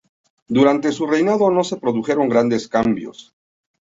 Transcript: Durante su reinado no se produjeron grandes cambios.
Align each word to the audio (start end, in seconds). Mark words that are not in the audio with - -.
Durante 0.47 0.91
su 0.91 1.05
reinado 1.05 1.51
no 1.51 1.63
se 1.63 1.77
produjeron 1.77 2.27
grandes 2.27 2.67
cambios. 2.67 3.35